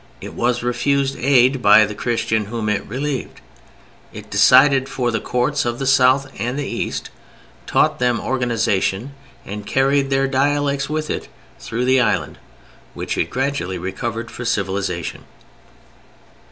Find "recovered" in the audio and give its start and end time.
13.77-14.31